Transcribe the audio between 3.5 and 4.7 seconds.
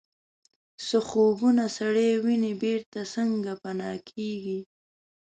پناه کیږي